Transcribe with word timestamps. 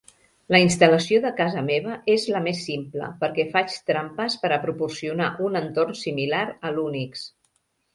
La 0.53 0.59
instal·lació 0.61 1.19
de 1.25 1.31
casa 1.39 1.63
meva 1.67 1.99
és 2.15 2.25
la 2.37 2.41
més 2.47 2.65
simple, 2.71 3.11
perquè 3.21 3.47
faig 3.53 3.79
trampes 3.93 4.41
per 4.47 4.55
a 4.59 4.63
proporcionar 4.67 5.33
un 5.51 5.65
entorn 5.65 6.03
similar 6.05 6.47
a 6.69 6.79
l'UNIX. 6.79 7.33